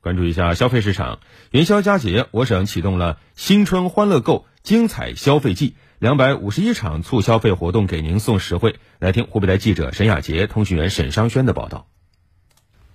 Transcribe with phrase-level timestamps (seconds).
[0.00, 1.18] 关注一下消费市场，
[1.50, 8.76] 元宵佳节，我省启动了新春欢乐购精彩消费季，两百五十一场促消费活动给您送实惠。
[9.00, 11.88] 来听湖北台记者沈雅杰、通讯员沈商轩的报道。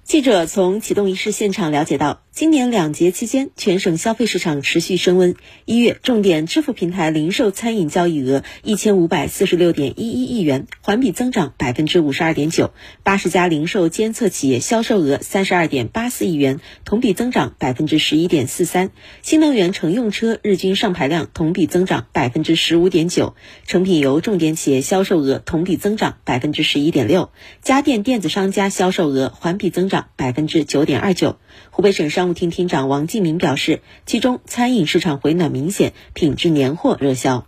[0.04, 5.36] 记者从启动仪式现场了解到，今年两节期间，全省消费市场持续升温。
[5.66, 12.72] 一月，重点支付平台零售餐饮交易额一千五百四十六点一一亿元，环比增长百分之五十二点九；
[13.04, 18.88] 八十家零售监测企业销售额三十二点八四亿元，同比增长百分之十一点四三；
[19.22, 23.36] 新能源乘用车日均上牌量同比增长百分之十五点九；
[23.68, 27.30] 成品油重点企业销售额同比增长百分之十一点六；
[27.62, 30.08] 家电电子商家销售额环比增长。
[30.16, 31.36] 百分之九点二九。
[31.70, 37.44] 湖北省商商务厅厅长王继明表示，其中餐饮市场回暖明显，品质年货热销。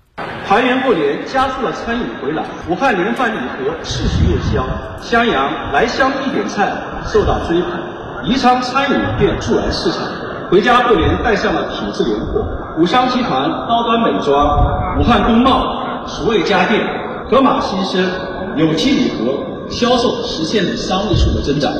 [0.45, 4.67] 团圆过年加速了餐饮回暖，武汉年饭礼盒气势又销，
[5.01, 6.73] 襄阳来香必点菜
[7.05, 7.71] 受到追捧，
[8.25, 10.01] 宜昌餐饮店助燃市场。
[10.51, 12.45] 回家过年带上了品质年货，
[12.77, 16.85] 武商集团高端美妆、武汉工贸、厨卫家电、
[17.31, 18.05] 盒马新生、
[18.57, 21.71] 有机礼盒销售实现了三位数的增长。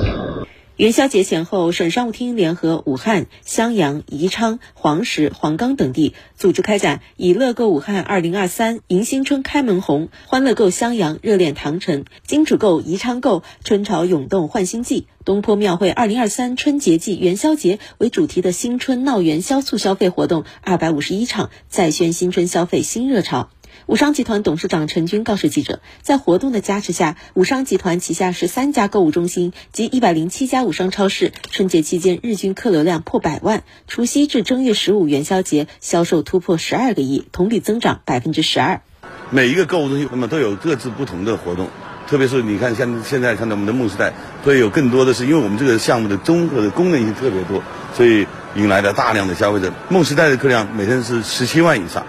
[0.78, 23.50] 元宵节前后，省商务厅联合武汉、襄阳、宜昌、黄石、黄冈等地，组织开展“以乐购武汉二零二三迎新春开门红，欢乐购襄阳热恋唐城，金主购宜昌购春潮涌动换新季，东坡庙会二零二三春节季元宵节”为主题的新春闹元宵促消费活动二百五十一场，再掀新春消费新热潮。
[23.86, 38.82] 武商集团董事长陈军告诉记者，在活动的加持下，武商集团旗下十三家购物中心及一百零七家武商超市春节期间日均客流量破百万，除夕至正月十五元宵节销售突破十二个亿，同比增长百分之十二。
[39.30, 41.70] 每一个购物中心那么都有各自不同的活动，
[42.08, 49.74] 特别是你看像现在看到我们的梦时代，会有更多的是因为我们这个项目的综合的功能性特别多，所以引来了大量的消费者。
[49.90, 52.06] 梦时代的客量每天是十七万以上。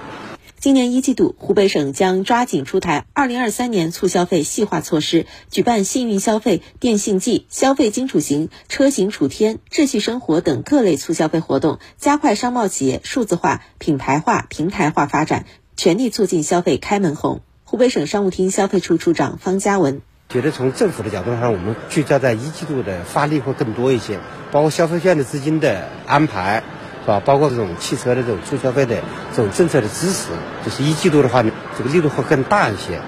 [0.67, 15.44] 今年一季度，湖北省将抓紧出台二零二三年促消费细化措施，举办幸运消费、电信季、消费金楚行、车型楚天、秩序生活等各类促消费活动，加快商贸企业数字化、品牌化、平台化发展，
[15.76, 17.43] 全力促进消费开门红。
[17.62, 24.19] 湖北省商务厅消费处处长方嘉文觉得，从政府的角度上，我们聚焦在一季度的发力会更多一些，
[24.50, 26.65] 包括消费券的资金的安排。
[27.12, 27.21] 啊？
[27.25, 28.97] 包括这种汽车的这种促消费的
[29.34, 30.28] 这种政策的支持，
[30.65, 33.00] 就是一季度的话呢，这个力度会更大一些。